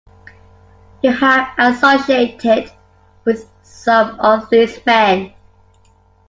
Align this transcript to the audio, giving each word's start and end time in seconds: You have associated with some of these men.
You 1.03 1.11
have 1.11 1.49
associated 1.59 2.71
with 3.23 3.47
some 3.61 4.19
of 4.19 4.49
these 4.49 4.83
men. 4.83 5.31